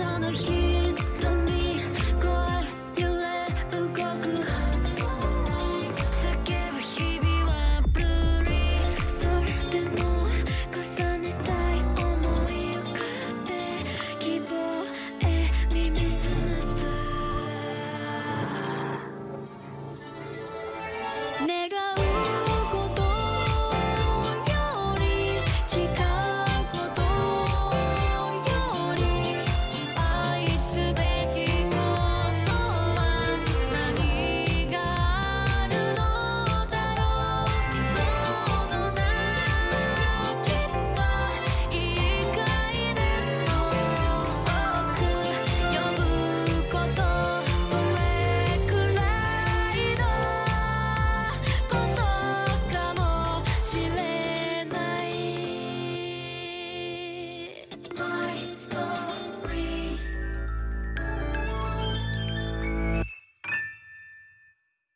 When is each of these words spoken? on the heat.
on 0.00 0.20
the 0.20 0.30
heat. 0.30 0.67